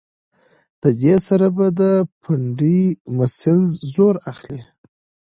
د 0.81 0.83
دې 1.01 1.15
سره 1.27 1.47
به 1.55 1.67
د 1.81 1.81
پنډۍ 2.21 2.81
مسلز 3.17 3.69
زور 3.93 4.15
اخلي 4.31 4.61